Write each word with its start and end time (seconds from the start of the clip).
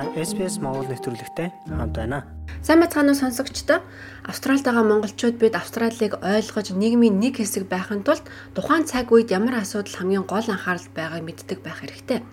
Та 0.00 0.08
SPS 0.16 0.56
Монгол 0.64 0.88
нэвтрүүлэгтэй 0.88 1.52
хамт 1.68 1.92
байна. 1.92 2.24
Сайн 2.64 2.80
бацгаано 2.80 3.12
сонсогчдоо 3.12 3.84
Австралид 4.24 4.64
байгаа 4.64 4.80
монголчууд 4.88 5.36
бид 5.36 5.52
Австралийг 5.52 6.16
ойлгож 6.24 6.72
нийгмийн 6.72 7.20
нэг 7.20 7.36
хэсэг 7.36 7.68
байхын 7.68 8.00
тулд 8.00 8.24
тухайн 8.56 8.88
цаг 8.88 9.12
үед 9.12 9.28
ямар 9.28 9.60
асуудал 9.60 9.92
хамгийн 9.92 10.24
гол 10.24 10.48
анхаарал 10.48 10.88
байгааг 10.96 11.20
мэддэг 11.20 11.60
байх 11.60 11.84
хэрэгтэй. 11.84 12.24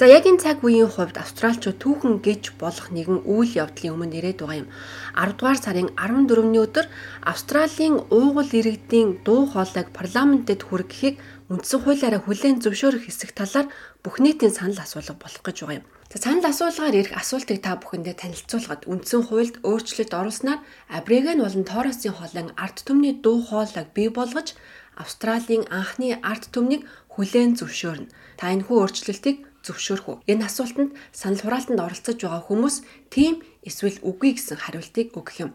За 0.00 0.08
яг 0.08 0.24
энэ 0.24 0.40
цаг 0.40 0.64
үеийн 0.64 0.88
хувьд 0.88 1.20
австралчууд 1.20 1.76
түүхэн 1.76 2.24
гэж 2.24 2.56
болох 2.56 2.88
нэгэн 2.88 3.28
үйл 3.28 3.60
явдлын 3.60 3.92
өмнө 3.92 4.16
ирээд 4.16 4.40
байгаа 4.40 4.64
юм. 4.64 4.72
10 5.12 5.36
дугаар 5.36 5.60
сарын 5.60 5.92
14-ний 5.92 6.64
өдөр 6.64 6.86
Австралийн 7.28 8.00
уугуул 8.08 8.48
иргэдийн 8.48 9.20
дуу 9.20 9.52
хоолойг 9.52 9.92
парламентэд 9.92 10.64
хүргэхийг 10.64 11.20
үндсэн 11.52 11.84
хуулиараа 11.84 12.24
хүлээн 12.24 12.64
зөвшөөрөх 12.64 13.04
хэсэг 13.04 13.36
талаар 13.36 13.68
бүх 14.00 14.16
нийтийн 14.24 14.56
санал 14.56 14.80
асуулга 14.80 15.12
болох 15.20 15.42
гэж 15.44 15.56
байгаа 15.60 15.78
юм. 15.84 15.86
За 16.08 16.16
санал 16.24 16.48
асуулгаар 16.48 16.96
ирэх 16.96 17.12
асуултыг 17.12 17.60
та 17.60 17.76
бүхэндээ 17.76 18.16
танилцуулахад 18.16 18.88
үндсэн 18.88 19.22
хуульд 19.28 19.56
өөрчлөлт 19.60 20.12
оруулснаар 20.16 20.64
Абригэн 20.88 21.44
болон 21.44 21.64
Торосын 21.68 22.16
холын 22.16 22.48
арт 22.56 22.88
түмний 22.88 23.20
дуу 23.20 23.44
хоолойг 23.44 23.92
бий 23.92 24.08
болгож 24.08 24.56
Австралийн 24.96 25.68
анхны 25.68 26.16
арт 26.24 26.48
түмнийг 26.56 26.88
хүлээн 27.12 27.52
зөвшөөрнө. 27.60 28.08
Та 28.40 28.52
энэхүү 28.56 28.76
өөрчлөлтийг 28.80 29.36
зөвшөөрөх 29.60 30.08
үү? 30.08 30.16
Энэ 30.32 30.48
асуултанд 30.48 30.96
санал 31.12 31.40
хураалтанд 31.44 31.80
оролцож 31.84 32.16
байгаа 32.16 32.42
хүмүүс 32.48 32.76
тийм 33.12 33.44
эсвэл 33.60 34.00
үгүй 34.00 34.36
гэсэн 34.40 34.56
хариултыг 34.56 35.12
өгөх 35.16 35.36
юм. 35.44 35.52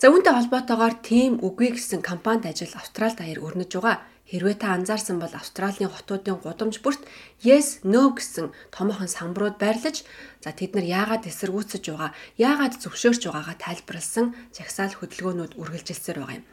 За 0.00 0.08
үүнтэй 0.08 0.32
холбоотойгоор 0.32 0.96
тийм 1.04 1.44
үгүй 1.44 1.76
гэсэн 1.76 2.00
компанид 2.00 2.48
ажил 2.48 2.72
Австралид 2.72 3.20
аяар 3.20 3.44
өрнөж 3.44 3.70
байгаа. 3.76 4.09
Хэрвээ 4.30 4.62
та 4.62 4.78
анзаарсан 4.78 5.18
бол 5.18 5.34
Австралийн 5.34 5.90
хотуудын 5.90 6.38
гудамж 6.38 6.78
бүрт 6.86 7.02
yes 7.42 7.82
no 7.82 8.14
гэсэн 8.14 8.54
томоохон 8.70 9.10
самбарууд 9.10 9.58
байрлаж 9.58 10.06
за 10.38 10.54
тэд 10.54 10.78
нар 10.78 10.86
яагаад 10.86 11.26
эсэргүүцэж 11.26 11.84
байгаа, 11.90 12.14
яагаад 12.38 12.78
зөвшөөрч 12.78 13.26
байгаагаа 13.26 13.56
тайлбарлсан 13.58 14.26
жагсаал 14.54 14.94
хөдөлгөөнүүд 14.94 15.58
үргэлжилсээр 15.58 16.18
байгаа 16.22 16.38
юм. 16.38 16.46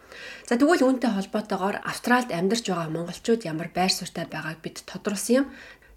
За 0.49 0.57
тэгвэл 0.57 0.89
үүнтэй 0.89 1.11
холбоотойгоор 1.13 1.77
Австралид 1.85 2.33
амьдарч 2.33 2.65
байгаа 2.65 2.89
монголчууд 2.89 3.45
ямар 3.45 3.69
байр 3.69 3.93
суурьтай 3.93 4.25
байгааг 4.25 4.59
бид 4.65 4.81
тодруулсан 4.89 5.35
юм. 5.39 5.45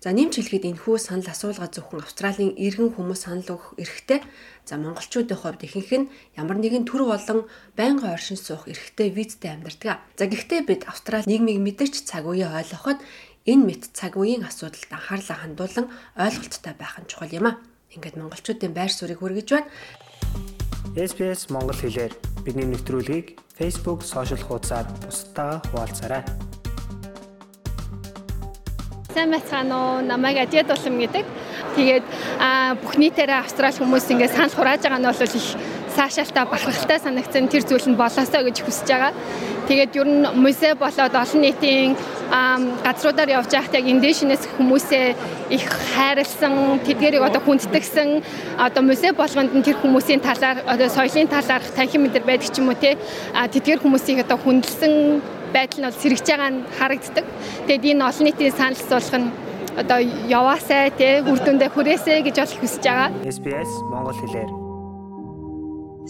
За 0.01 0.17
нэмж 0.17 0.41
хэлэхэд 0.41 0.65
энэхүү 0.65 0.97
санал 0.97 1.29
асуулга 1.29 1.69
зөвхөн 1.69 2.01
Австралийн 2.01 2.57
иргэн 2.57 2.97
хүмүүс 2.97 3.29
санал 3.29 3.61
өгөх 3.61 3.77
эрхтэй. 3.77 4.25
За 4.65 4.81
монголчуудын 4.81 5.37
хувьд 5.37 5.61
ихэнх 5.61 5.93
нь 5.93 6.11
ямар 6.41 6.57
нэгэн 6.57 6.89
төр 6.89 7.05
болон 7.05 7.45
байнгын 7.77 8.17
оршин 8.17 8.41
суух 8.41 8.65
эрхтэй 8.65 9.13
визтэй 9.13 9.53
амьдардаг. 9.53 10.01
За 10.17 10.25
гэхдээ 10.25 10.65
бид 10.65 10.89
Австрали 10.89 11.29
нийгмийг 11.29 11.61
мэдэрч 11.61 12.09
цаг 12.09 12.25
үеэ 12.25 12.49
ойлгоход 12.49 12.97
энэ 13.45 13.65
мэт 13.69 13.93
цаг 13.93 14.17
үеийн 14.17 14.49
асуудалд 14.49 14.89
анхаарлаа 14.89 15.37
хандуулан 15.37 15.87
ойлголттой 16.17 16.75
байх 16.81 16.97
нь 16.97 17.05
чухал 17.05 17.37
юм 17.37 17.47
а. 17.53 17.61
Ингээд 17.93 18.17
монголчуудын 18.17 18.73
байр 18.73 18.89
суурийг 18.89 19.21
хүргэж 19.21 19.49
байна. 19.53 19.69
SPS 20.97 21.53
Монгол 21.53 21.77
хэлээр 21.77 22.17
бидний 22.41 22.65
нэвтрүүлгийг 22.73 23.37
Facebook 23.53 24.01
сошиал 24.01 24.41
хуудасаар 24.41 24.89
бусдаа 25.05 25.61
хуваалцаарай. 25.69 26.50
Сайн 29.15 29.31
байцгаана 29.31 29.75
уу? 29.75 30.03
Намайг 30.07 30.39
Ажид 30.39 30.71
Улам 30.71 30.99
гэдэг. 31.03 31.27
Тэгээд 31.75 32.07
бүх 32.79 32.95
нийтээрээ 32.95 33.43
Австрали 33.43 33.75
хүмүүс 33.75 34.07
ингээд 34.07 34.35
санал 34.39 34.55
хурааж 34.55 34.87
байгаа 34.87 35.03
нь 35.03 35.09
бол 35.11 35.19
их 35.19 35.47
саашаалтай 35.97 36.45
бахархалтай 36.47 36.99
санагдсан 37.03 37.51
тэр 37.51 37.67
зүйл 37.67 37.91
нь 37.91 37.99
болоосоо 37.99 38.47
гэж 38.47 38.63
хүсэж 38.63 38.87
байгаа. 38.87 39.13
Тэгээд 39.67 39.97
ер 39.99 40.07
нь 40.07 40.31
музей 40.39 40.75
болоод 40.79 41.11
олон 41.11 41.41
нийтийн 41.43 41.99
газруудаар 42.87 43.35
явж 43.35 43.51
байхад 43.51 43.75
яг 43.75 43.87
индишнээс 43.91 44.47
хүмүүсээ 44.55 45.07
их 45.51 45.67
хайрлсан, 45.67 46.79
тэдгэрийг 46.87 47.27
одоо 47.27 47.43
хүндэтгсэн 47.43 48.23
одоо 48.63 48.83
музей 48.87 49.11
болгонд 49.11 49.51
нь 49.51 49.67
тэр 49.67 49.75
хүмүүсийн 49.83 50.23
талаар 50.23 50.63
одоо 50.71 50.87
соёлын 50.87 51.27
талаар 51.27 51.63
танхим 51.75 52.07
мэдэр 52.07 52.23
байдаг 52.23 52.55
ч 52.55 52.63
юм 52.63 52.71
уу 52.71 52.79
те 52.79 52.95
тэдгэр 53.35 53.83
хүмүүсийг 53.83 54.23
одоо 54.23 54.39
хүндэлсэн 54.39 54.95
байдал 55.55 55.79
нь 55.81 55.87
бол 55.89 56.01
сэргэж 56.03 56.27
байгаа 56.31 56.51
нь 56.51 56.65
харагддаг. 56.79 57.27
Тэгэд 57.67 57.85
энэ 57.91 58.07
олон 58.09 58.25
нийтийн 58.27 58.55
санал 58.57 58.81
асуулах 58.81 59.17
нь 59.21 59.29
одоо 59.81 59.99
яваасай 60.39 60.91
тий 60.99 61.15
үр 61.31 61.39
дүндээ 61.43 61.71
хүрээсэй 61.73 62.19
гэж 62.27 62.37
бол 62.43 62.55
хүсэж 62.61 62.83
байгаа. 62.87 63.09
SBS 63.37 63.71
Монгол 63.93 64.19
хэлээр 64.19 64.51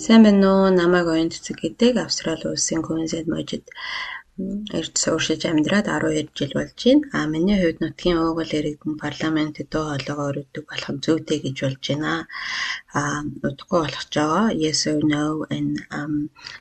Сайн 0.00 0.22
байна 0.24 0.46
уу? 0.48 0.70
Намайг 0.70 1.06
Оюн 1.12 1.28
Цэцэг 1.28 1.60
гэдэг 1.60 2.00
Австрали 2.00 2.46
улсын 2.48 2.80
Queensland 2.80 3.28
мужид 3.28 3.64
эрт 4.78 4.94
сууршиж 5.02 5.42
амьдраад 5.50 5.86
12 5.88 6.30
жил 6.38 6.52
болж 6.58 6.78
байна. 6.84 7.08
А 7.16 7.18
миний 7.32 7.58
хувьд 7.60 7.78
нутгийн 7.82 8.18
уугуул 8.20 8.52
иргэдэн 8.58 8.94
парламентд 9.04 9.68
дөө 9.72 9.84
хоолойгоо 9.88 10.28
өргөдөг 10.30 10.64
болох 10.70 10.90
нь 10.94 11.02
зүйтэй 11.04 11.38
гэж 11.44 11.56
болж 11.64 11.84
байна. 11.88 12.12
А 12.98 13.00
удахгүй 13.46 13.80
болох 13.82 14.04
ч 14.12 14.14
байгаа. 14.18 14.46
Yes 14.64 14.80
or 14.90 15.02
no 15.12 15.24
энэ 15.56 15.76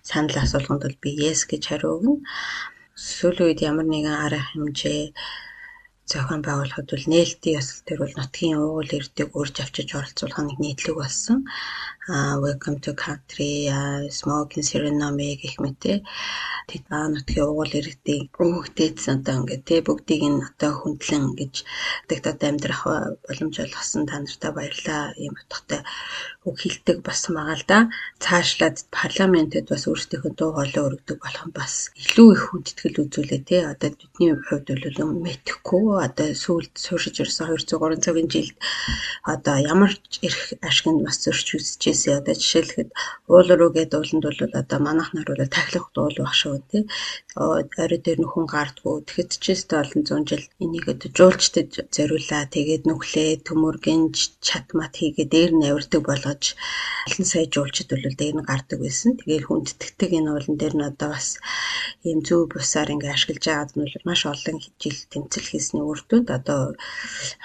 санал 0.10 0.38
асуулганд 0.44 0.84
бол 0.86 0.98
би 1.04 1.10
yes 1.24 1.40
гэж 1.52 1.64
хариу 1.68 1.92
өгнө. 1.96 2.16
Сүүлийн 3.08 3.48
үед 3.48 3.60
ямар 3.70 3.88
нэгэн 3.90 4.16
арга 4.26 4.44
хэмжээ 4.50 5.04
зохион 6.12 6.42
байгуулахад 6.42 6.88
бол 6.90 7.06
нээлтийн 7.14 7.58
ёслол 7.62 7.84
төр 7.86 8.00
бол 8.02 8.16
нутгийн 8.18 8.58
уугуул 8.58 8.92
ирдэг 8.98 9.30
урьж 9.40 9.56
авчиж 9.62 9.90
оролцуулах 9.94 10.42
нэг 10.42 10.58
нийтлэг 10.64 10.96
болсон. 10.98 11.40
Аа 12.12 12.40
welcome 12.42 12.80
to 12.86 12.92
country 13.06 13.70
smoking 14.20 14.66
ceremony 14.70 15.38
гэх 15.42 15.56
мэт 15.62 15.78
тэд 16.70 16.86
нутгийн 17.14 17.46
уугуул 17.46 17.74
иргэдийн 17.80 18.30
өгөгдөөдсөн 18.46 19.22
одоо 19.22 19.36
ингээд 19.38 19.64
тий 19.70 19.80
бүгдийг 19.86 20.24
нь 20.34 20.46
одоо 20.50 20.72
хүндлэн 20.82 21.26
гэж 21.40 21.54
тэгтад 22.10 22.42
амьдрах 22.50 22.82
боломж 23.26 23.56
олгосон 23.62 24.04
та 24.10 24.18
нартай 24.22 24.52
баярлаа 24.58 25.04
ийм 25.22 25.34
утгатай 25.38 25.82
үг 26.48 26.58
хэлдэг 26.62 26.98
болсон 27.06 27.34
байгаа 27.38 27.58
л 27.62 27.66
да. 27.70 27.78
Цаашлаад 28.24 28.78
парламентэд 28.90 29.66
бас 29.70 29.84
өөрсдийнхөө 29.90 30.34
дуу 30.34 30.52
хоолой 30.58 30.84
өргөдөг 30.88 31.18
болох 31.22 31.46
нь 31.46 31.58
бас 31.58 31.74
илүү 32.02 32.30
их 32.34 32.44
хүндэтгэл 32.50 33.02
үзүүлээ 33.06 33.42
тий 33.50 33.62
одоо 33.66 33.90
бидний 33.94 34.34
хувьд 34.34 34.68
бол 34.72 35.26
мэдэхгүй. 35.26 35.84
Одоо 36.08 36.28
сүүлд 36.44 36.74
сууршиж 36.86 37.16
ирсэн 37.22 37.54
200 37.54 37.78
3 37.78 38.06
цагийн 38.06 38.30
жилд 38.34 38.58
одоо 39.34 39.58
ямар 39.74 39.92
эрх 40.26 40.42
ашигнд 40.70 41.04
бас 41.06 41.18
зөрч 41.22 41.48
үзчихсэн 41.60 41.99
одоо 42.08 42.36
жишээлхэд 42.40 42.90
уул 43.28 43.50
гэдэг 43.76 44.00
ууланд 44.00 44.24
бол 44.26 44.40
одоо 44.62 44.80
манайх 44.80 45.10
нар 45.14 45.28
бол 45.28 45.44
тахилах 45.56 45.88
дуул 45.94 46.16
баг 46.20 46.34
шүү 46.42 46.56
тий. 46.72 46.84
Орой 47.36 48.00
дээр 48.02 48.20
нөхөн 48.24 48.48
гардггүй 48.50 48.96
тэгэхэд 49.06 49.32
ч 49.44 49.46
өстө 49.54 49.76
олон 49.84 50.02
зуун 50.08 50.24
жил 50.30 50.46
энийг 50.64 50.86
одоо 50.94 51.10
жуулчдад 51.18 51.70
зориулаа 51.96 52.44
тэгээд 52.56 52.84
нүхлээ 52.90 53.32
төмөр 53.48 53.78
гинж 53.86 54.16
чатмат 54.48 54.94
хийгээ 54.98 55.28
дээр 55.34 55.52
нь 55.56 55.68
авирдаг 55.70 56.04
болгож 56.08 56.44
олон 57.08 57.26
сая 57.32 57.46
жуулчд 57.54 57.90
бол 57.92 58.16
дээр 58.20 58.36
нь 58.40 58.48
гардаг 58.50 58.80
байсан. 58.82 59.20
Тэгээд 59.20 59.48
хүндтгэдэг 59.48 60.12
энэ 60.18 60.32
уулан 60.32 60.56
дээр 60.58 60.76
нь 60.78 60.88
одоо 60.90 61.10
бас 61.14 61.38
ийм 62.08 62.20
зөв 62.28 62.50
бусаар 62.54 62.90
ингээ 62.94 63.14
ашиглаж 63.14 63.46
байгаад 63.46 63.72
нь 63.78 63.92
маш 64.08 64.22
олон 64.26 64.58
жил 64.82 65.00
тэмцэл 65.12 65.48
хийсний 65.50 65.84
үр 65.84 66.00
дүнд 66.08 66.28
одоо 66.38 66.62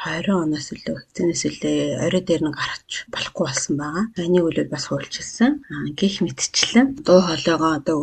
20 0.04 0.30
оноос 0.44 0.68
илүү 0.74 0.96
хэзээс 1.34 1.42
үлээ 1.48 1.80
орой 2.06 2.22
дээр 2.24 2.42
нь 2.46 2.54
гарч 2.54 2.90
болохгүй 3.12 3.44
болсон 3.46 3.74
байгаа. 3.80 4.04
Энийг 4.26 4.43
үл 4.44 4.58
бас 4.68 4.84
хуульчилсан. 4.88 5.64
Гэх 5.96 6.20
мэтчлэн 6.24 7.00
дуу 7.06 7.20
хоолойгоо 7.24 7.72
одоо 7.80 7.96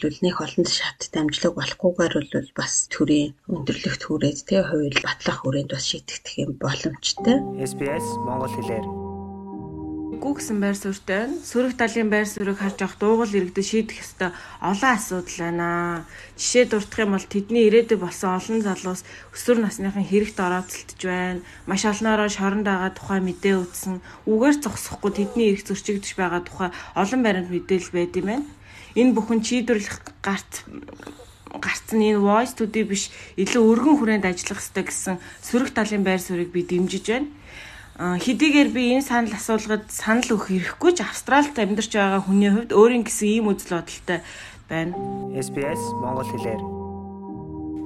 бол 0.00 0.18
нэг 0.22 0.36
олон 0.38 0.66
шат 0.66 1.10
дамжлаг 1.12 1.52
болохгүйгээр 1.56 2.14
бол 2.30 2.50
бас 2.54 2.86
төрийн 2.92 3.34
өндөрлөгт 3.50 4.02
хүрээд 4.06 4.38
тэгээ 4.46 4.64
хууль 4.70 5.00
батлах 5.02 5.38
хүрээнд 5.42 5.70
бас 5.74 5.84
шийдэгдэх 5.90 6.34
юм 6.44 6.50
боломжтой. 6.62 7.36
SBS 7.58 8.06
Монгол 8.26 8.52
хэлээр 8.54 8.99
гүү 10.20 10.32
гэсэн 10.36 10.58
байр 10.60 10.76
суурьтай 10.76 11.16
байна. 11.24 11.40
Сөрөг 11.40 11.74
талын 11.80 12.08
байр 12.12 12.28
суурийг 12.28 12.60
харж 12.60 12.78
авах 12.84 12.96
дуугал 13.00 13.32
иргэдэд 13.32 13.64
шийдэх 13.64 14.04
ёстой 14.04 14.30
олон 14.60 14.92
асуудал 14.92 15.38
байна. 15.40 15.68
Жишээ 16.36 16.64
дурдах 16.68 17.00
юм 17.00 17.12
бол 17.16 17.24
тэдний 17.24 17.64
ирээдүйд 17.72 18.00
болсон 18.04 18.36
олон 18.36 18.60
залуус 18.60 19.00
өсвөр 19.32 19.58
насныхын 19.64 20.04
хэрэгт 20.04 20.36
орооцолтож 20.36 21.00
байна. 21.00 21.40
Маш 21.64 21.82
олноороо 21.88 22.28
шоронд 22.28 22.68
байгаа 22.68 22.92
тухай 22.92 23.20
мэдээ 23.24 23.54
өгсөн. 23.64 24.04
Үгээр 24.28 24.56
зогсохгүй 24.60 25.10
тэдний 25.16 25.46
эрх 25.56 25.64
зөрчигдөж 25.64 26.12
байгаа 26.20 26.44
тухай 26.44 26.70
олон 27.00 27.20
баримт 27.24 27.48
мэдээлэл 27.48 27.96
байд 27.96 28.12
юм 28.20 28.26
байна. 28.28 28.46
Энэ 29.00 29.14
бүхэн 29.16 29.40
чийдвэрлэх 29.40 29.96
гарц 30.20 30.68
гарцсан 31.50 31.98
энэ 31.98 32.20
voice 32.20 32.54
to 32.54 32.68
биш 32.70 33.10
илүү 33.34 33.62
өргөн 33.72 33.96
хүрээнд 33.98 34.28
ажиллах 34.28 34.62
хэрэгтэй 34.62 34.84
гэсэн 34.86 35.16
сөрөг 35.42 35.74
талын 35.74 36.06
байр 36.06 36.22
суурийг 36.22 36.54
би 36.54 36.62
дэмжиж 36.62 37.06
байна 37.10 37.26
хэдийгээр 38.00 38.70
би 38.72 38.96
энэ 38.96 39.04
санал 39.04 39.36
асуулгад 39.36 39.92
санал 39.92 40.24
өгөх 40.32 40.48
хэрэггүй 40.48 40.92
ч 40.96 41.04
Австралид 41.04 41.52
амьдарч 41.52 41.92
байгаа 41.92 42.24
хүний 42.24 42.48
хувьд 42.48 42.72
өөрийн 42.72 43.04
гэсэн 43.04 43.28
ийм 43.28 43.52
үзэл 43.52 43.76
бодолтой 43.76 44.24
байна. 44.72 44.96
SBS 45.36 45.82
Монгол 46.00 46.24
хэлээр 46.24 46.62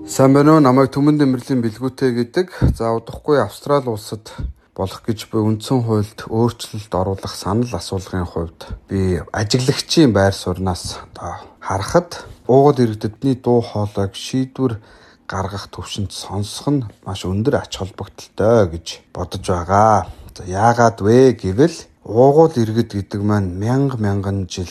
Сайн 0.06 0.30
байна 0.30 0.54
уу? 0.54 0.62
Намайг 0.62 0.94
Түмэн 0.94 1.18
Дэмэрлийн 1.18 1.66
бэлгүүтэй 1.66 2.14
гэдэг. 2.14 2.78
За 2.78 2.94
удахгүй 2.94 3.42
Австрали 3.42 3.90
улсад 3.90 4.30
болох 4.76 5.02
гэж 5.02 5.34
буй 5.34 5.42
үндсэн 5.50 5.82
хуульд 5.82 6.30
өөрчлөлт 6.30 6.92
оруулах 6.94 7.34
санал 7.34 7.74
асуулгын 7.74 8.26
хувьд 8.26 8.60
би 8.86 9.18
ажиглагчийн 9.34 10.14
байр 10.14 10.34
сууриас 10.34 11.02
одоо 11.10 11.42
харахад 11.58 12.26
уугад 12.46 12.82
иргэдний 12.82 13.34
дуу 13.38 13.62
хоолойг 13.62 14.14
шийдвэр 14.14 14.78
гаргах 15.26 15.72
төвшөнд 15.72 16.12
сонсох 16.12 16.68
нь 16.70 16.86
маш 17.04 17.24
өндөр 17.24 17.64
ач 17.64 17.72
холбогдолтой 17.80 18.68
гэж 18.72 18.86
бодож 19.14 19.44
байгаа. 19.48 20.06
За 20.36 20.44
яагаад 20.44 20.98
вэ 21.00 21.32
гэвэл 21.38 21.78
уугуул 22.04 22.52
иргэд 22.52 22.90
гэдэг 22.92 23.20
маань 23.24 23.56
мянга 23.56 23.96
мянган 23.96 24.44
жил 24.50 24.68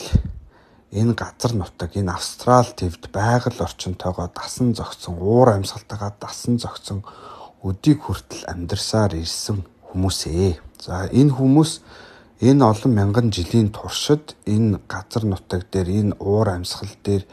энэ 0.94 1.14
газар 1.18 1.52
нутаг 1.58 1.90
энэ 1.98 2.14
Австрал 2.14 2.70
твд 2.70 3.10
байгаль 3.10 3.58
орчинтойгоо 3.66 4.30
дасан 4.30 4.74
зогцсон 4.78 5.18
уур 5.18 5.48
амьсгалтайгаа 5.58 6.12
дасан 6.22 6.62
зогцсон 6.62 7.02
өдийг 7.66 8.06
хүртэл 8.06 8.46
амьдарсаар 8.46 9.18
ирсэн 9.18 9.66
хүмүүсээ. 9.90 10.60
За 10.78 11.10
энэ 11.10 11.34
хүмүүс 11.34 11.80
энэ 12.44 12.62
олон 12.62 12.92
мянган 12.94 13.34
жилийн 13.34 13.74
туршид 13.74 14.36
энэ 14.46 14.78
газар 14.86 15.24
нутаг 15.26 15.66
дээр 15.72 15.88
энэ 15.88 16.12
уур 16.20 16.48
амьсгал 16.54 16.94
дээр 17.02 17.24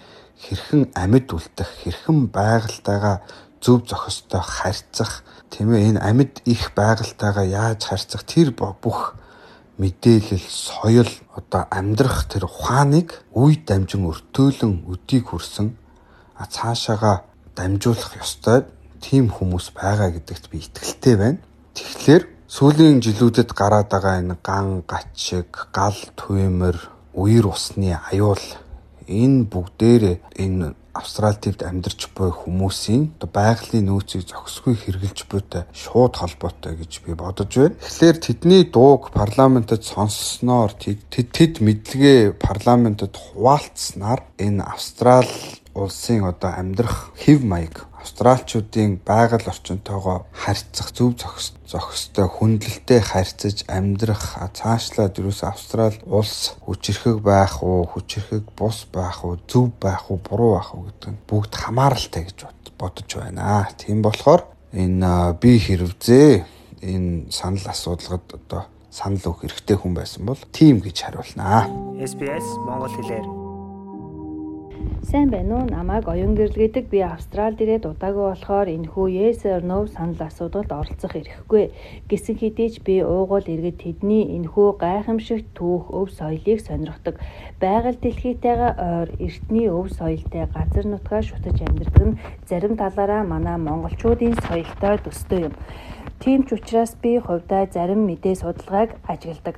хэрхэн 0.42 0.84
амьд 0.98 1.28
үлдэх, 1.38 1.70
хэрхэн 1.86 2.34
байгальтайгаа 2.34 3.22
зөв 3.62 3.86
зохистой 3.86 4.42
харьцах, 4.42 5.22
тийм 5.54 5.74
ээ 5.78 5.96
энэ 5.96 6.02
амьд 6.02 6.42
их 6.50 6.74
байгальтайгаа 6.74 7.46
яаж 7.46 7.86
харьцах 7.86 8.26
тэр 8.26 8.50
бүх 8.58 9.14
мэдээлэл, 9.78 10.48
соёл 10.50 11.12
одоо 11.38 11.64
амьдрах 11.70 12.26
тэр 12.26 12.46
ухааныг 12.50 13.22
үе 13.34 13.58
дамжин 13.62 14.06
өртөөлөн 14.10 14.86
өдийг 14.90 15.30
хүрсэн 15.30 15.78
а 16.38 16.46
цаашаага 16.46 17.26
дамжуулах 17.56 18.14
ёстой 18.18 18.66
тийм 19.02 19.30
хүмүүс 19.30 19.74
байгаа 19.78 20.10
гэдэгт 20.14 20.46
би 20.50 20.58
итгэлтэй 20.66 21.16
байна. 21.18 21.40
Тэгэхээр 21.74 22.24
сүүлийн 22.50 23.02
жилүүдэд 23.06 23.50
гараад 23.58 23.90
байгаа 23.90 24.22
энэ 24.22 24.38
ган 24.42 24.82
гачиг, 24.86 25.50
гал 25.74 25.98
туймэр, 26.18 26.78
үер 27.14 27.46
усны 27.50 27.98
аюул 28.12 28.42
энэ 29.08 29.50
бүгдээр 29.50 30.04
энэ 30.38 30.76
Австрали 30.92 31.40
төвд 31.40 31.64
амьдарч 31.64 32.12
буй 32.12 32.36
хүмүүсийн 32.36 33.16
байгалийн 33.16 33.88
нөөцийг 33.88 34.28
зохисгүй 34.28 34.76
хэрэгжилж 34.76 35.24
буйтай 35.32 35.64
шууд 35.72 36.20
холбоотой 36.20 36.76
гэж 36.76 37.08
би 37.08 37.16
бодож 37.16 37.48
байна. 37.48 37.80
Тэгэхээр 37.80 38.18
тэдний 38.20 38.64
дууг 38.68 39.16
парламентод 39.16 39.88
сонссноор 39.88 40.76
тэд 40.76 41.08
тэд 41.08 41.64
мэдлэгээ 41.64 42.36
парламентод 42.36 43.16
хуваалцснаар 43.16 44.20
энэ 44.36 44.68
Австрали 44.68 45.32
улсын 45.74 46.28
одоо 46.28 46.52
амьдрах 46.60 47.16
хэв 47.16 47.40
маяг 47.40 47.88
австралчуудын 48.02 49.00
байгаль 49.06 49.48
орчинтойгоо 49.48 50.26
харьцах 50.34 50.90
зөв 50.98 51.16
зохистой 51.70 52.28
хүндлэлтэй 52.28 53.02
харьцаж 53.02 53.64
амьдрах 53.70 54.38
цаашлаад 54.58 55.22
юус 55.22 55.46
австрал 55.46 55.96
улс 56.06 56.58
хүчрэхэг 56.66 57.22
байх 57.22 57.64
уу 57.64 57.86
хүчрэхэг 57.86 58.52
бус 58.58 58.90
байх 58.92 59.24
уу 59.24 59.38
зөв 59.48 59.70
байх 59.80 60.10
уу 60.10 60.18
буруу 60.18 60.58
байх 60.58 60.74
уу 60.74 60.90
гэдэг 60.90 61.10
нь 61.14 61.22
бүгд 61.30 61.54
хамааралтай 61.56 62.26
гэж 62.26 62.40
бодож 62.82 63.10
байна. 63.16 63.70
Тийм 63.78 64.02
болохоор 64.02 64.44
энэ 64.74 65.38
би 65.38 65.60
хэрвзээ 65.62 66.44
энэ 66.82 67.32
санал 67.32 67.70
асуудалгад 67.70 68.26
одоо 68.34 68.66
санал 68.90 69.22
өгөх 69.22 69.46
хэрэгтэй 69.46 69.78
хүн 69.78 69.94
байсан 69.94 70.26
бол 70.26 70.42
тийм 70.52 70.82
гэж 70.82 70.98
хариулнаа. 71.06 71.70
SBS 72.02 72.48
Монгол 72.66 72.90
хэлээр 72.90 73.51
Сайн 75.00 75.30
байна 75.32 75.56
уу? 75.58 75.66
Намайг 75.68 76.08
оюун 76.08 76.36
гэрэл 76.36 76.56
гэдэг 76.62 76.86
би 76.92 77.00
Австралид 77.00 77.60
ирээд 77.64 77.88
удаагүй 77.88 78.26
болохоор 78.32 78.68
энэхүү 78.68 79.08
yes 79.12 79.44
or 79.48 79.64
no 79.64 79.88
санал 79.88 80.20
асуудалд 80.28 80.72
оролцох 80.72 81.16
эрхгүй. 81.16 81.72
Гэсэн 82.12 82.36
хэдий 82.40 82.70
ч 82.72 82.84
би 82.84 83.00
уугуул 83.00 83.48
иргэд 83.48 83.80
тэдний 83.80 84.24
энэхүү 84.36 84.68
гайхамшигт 84.84 85.52
түүх 85.56 85.92
өв 85.96 86.12
соёлыг 86.12 86.60
сонирхдаг. 86.64 87.16
Байгаль 87.60 88.00
дэлхийтэйгээ 88.04 88.72
ойр 88.78 89.10
эртний 89.20 89.68
өв 89.72 89.88
соёлтой 89.96 90.46
газар 90.52 90.86
нутгаа 90.88 91.22
шүтэж 91.24 91.58
амьдардаг 91.60 92.06
нь 92.08 92.20
зарим 92.48 92.76
талаараа 92.76 93.24
манай 93.24 93.58
монголчуудын 93.58 94.36
соёлтой 94.48 94.96
төстэй 95.04 95.48
юм. 95.48 95.56
Тийм 96.22 96.46
ч 96.46 96.54
учраас 96.54 96.94
би 97.02 97.18
хувьдаа 97.18 97.66
зарим 97.66 98.06
мэдээ 98.06 98.36
судалгааг 98.38 98.90
ажигладаг. 99.10 99.58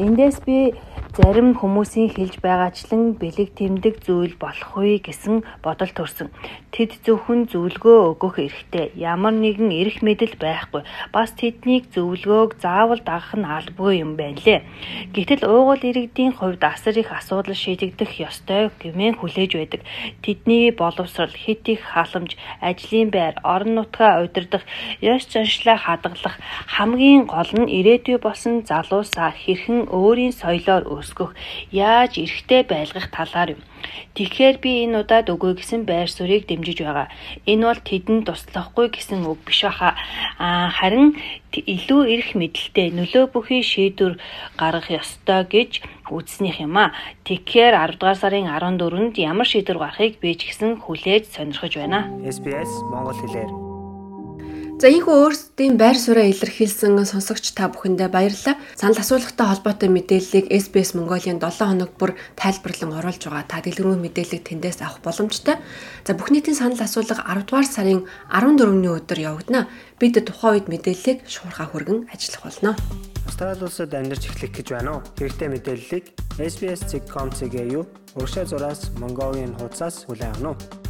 Эндээс 0.00 0.40
би 0.46 0.72
зарим 1.16 1.52
хүмүүсийн 1.52 2.08
хэлж 2.16 2.40
байгаачлан 2.40 3.20
бэлэг 3.20 3.52
тэмдэг 3.58 3.94
зүйл 4.06 4.34
болохгүй 4.40 5.04
гэсэн 5.04 5.44
бодол 5.64 5.92
төрсөн. 5.92 6.28
Тэд 6.72 7.00
зөвхөн 7.04 7.48
зөвлөгөө 7.52 7.98
өгөх 8.12 8.36
эрхтэй. 8.38 8.92
Ямар 8.94 9.34
нэгэн 9.34 9.72
эрх 9.72 9.98
мэдэл 10.04 10.36
байхгүй. 10.38 10.82
Бас 11.12 11.32
тэднийг 11.36 11.90
зөвлөгөөг 11.92 12.60
заавал 12.60 13.00
дагах 13.04 13.34
нь 13.34 13.44
албагүй 13.44 14.04
юм 14.04 14.16
байна 14.20 14.40
лээ. 14.44 14.60
Гэтэл 15.16 15.48
уугуул 15.48 15.82
иргэдийн 15.82 16.36
хувьд 16.36 16.62
асар 16.62 16.96
их 16.96 17.10
асуудал 17.12 17.56
шийдэгдэх 17.56 18.20
ёстой 18.20 18.70
гэмээн 18.78 19.16
хүлээж 19.18 19.52
байдаг. 19.56 19.82
Тэдний 20.22 20.70
боловсрал, 20.70 21.32
хит 21.32 21.66
их 21.68 21.82
халамж, 21.82 22.36
ажлын 22.60 23.10
байр, 23.10 23.34
орон 23.42 23.80
нутгаа 23.80 24.22
удирдах, 24.22 24.62
ёс 25.00 25.24
заншлаа 25.26 25.76
хадгалах 25.98 26.36
хамгийн 26.74 27.26
гол 27.26 27.50
нь 27.58 27.72
ирээдүй 27.78 28.22
болсон 28.22 28.62
залуусаа 28.62 29.34
хэрхэн 29.34 29.90
өөрийн 29.90 30.32
соёлоор 30.32 30.84
өсгөх, 30.86 31.34
яаж 31.74 32.22
эрхтэй 32.22 32.62
байлгах 32.62 33.10
талаар 33.10 33.58
юм. 33.58 33.62
Тэгэхээр 34.14 34.56
би 34.58 34.70
энэ 34.86 35.06
удаад 35.06 35.30
өгөө 35.30 35.62
гэсэн 35.62 35.86
байр 35.86 36.10
суурийг 36.10 36.46
дэмжиж 36.46 36.82
байгаа. 36.82 37.06
Энэ 37.46 37.64
бол 37.66 37.80
тэдэнд 37.82 38.26
туслахгүй 38.26 38.90
гэсэн 38.90 39.22
үг 39.22 39.38
биш 39.46 39.62
баха. 39.62 39.94
Аа 40.42 40.70
харин 40.74 41.14
илүү 41.54 42.02
эрх 42.14 42.30
мэдэлтэй 42.34 42.90
нөлөө 42.98 43.24
бүхий 43.30 43.62
шийдвэр 43.62 44.18
гаргах 44.58 44.90
ёстой 44.90 45.46
гэж 45.46 45.72
үзснийх 46.10 46.58
юм 46.58 46.76
а. 46.76 46.92
Тэгэхээр 47.24 47.74
10 47.78 48.02
дугаар 48.02 48.18
сарын 48.18 48.50
14-нд 48.50 49.14
ямар 49.22 49.46
шийдвэр 49.46 49.78
гарахыг 49.78 50.18
би 50.18 50.34
ч 50.34 50.50
гэсэн 50.50 50.82
хүлээж 50.82 51.30
сонирхож 51.38 51.72
байна. 51.78 52.10
SBS 52.26 52.72
Монгол 52.90 53.14
хэлээр 53.14 53.67
За 54.78 54.86
ийхүү 54.86 55.10
өөрсдийн 55.10 55.74
байр 55.74 55.98
сууриа 55.98 56.30
илэрхийлсэн 56.30 57.02
сонсогч 57.02 57.50
та 57.50 57.66
бүхэндээ 57.66 58.14
баярлалаа. 58.14 58.62
Санал 58.78 59.02
асуулгатай 59.02 59.46
холбоотой 59.50 59.90
мэдээллийг 59.90 60.54
SBS 60.54 60.94
Mongolia-н 60.94 61.42
7 61.42 61.66
хоног 61.66 61.90
бүр 61.98 62.14
тайлбарлан 62.38 62.94
оруулж 62.94 63.26
байгаа. 63.26 63.42
Та 63.42 63.58
дэлгэрэнгүй 63.58 63.98
мэдээллийг 63.98 64.46
тэндээс 64.46 64.78
авах 64.86 65.02
боломжтой. 65.02 65.58
За 66.06 66.14
бүх 66.14 66.30
нийтийн 66.30 66.54
санал 66.54 66.78
асуулга 66.78 67.26
10 67.26 67.50
дугаар 67.50 67.66
сарын 67.66 68.06
14-ний 68.30 68.94
өдөр 68.94 69.18
явагдана. 69.18 69.66
Бид 69.98 70.14
тухайн 70.14 70.62
үед 70.62 70.70
мэдээллийг 70.70 71.26
шуурхаа 71.26 71.66
хүргэн 71.74 72.06
ажиллах 72.14 72.46
болно. 72.46 72.78
Австрали 73.26 73.66
улсад 73.66 73.90
амьдарч 73.90 74.30
эхлэх 74.30 74.62
гэж 74.62 74.78
байна 74.78 75.02
уу? 75.02 75.06
Хэрэгтэй 75.18 75.58
мэдээллийг 75.58 76.04
SBS.com.cg 76.38 77.54
юу? 77.66 77.82
Урагшаа 78.14 78.46
зураас 78.46 78.94
Mongolian 79.02 79.58
хуудасаас 79.58 80.06
хүлээн 80.06 80.38
авах 80.38 80.62
нь 80.62 80.87